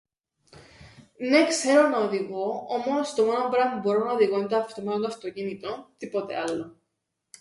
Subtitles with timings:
[1.17, 5.05] Νναι ξέρω να οδηγώ, όμως το μόνον πράμαν που μπορώ να οδηγώ εν' το αυτόματον
[5.05, 6.81] αυτοκίνητον, τίποτε άλλον.